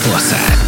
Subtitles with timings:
[0.00, 0.59] Mariposa.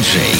[0.00, 0.39] Диджей